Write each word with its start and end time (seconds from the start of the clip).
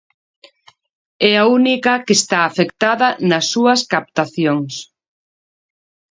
É 1.31 1.31
a 1.41 1.45
única 1.57 1.93
que 2.05 2.13
está 2.19 2.39
afectada 2.43 3.07
nas 3.29 3.45
súas 3.53 3.79
captacións. 3.93 4.73